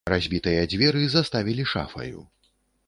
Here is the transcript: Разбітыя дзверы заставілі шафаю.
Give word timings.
Разбітыя 0.11 0.61
дзверы 0.71 1.03
заставілі 1.13 1.69
шафаю. 1.75 2.19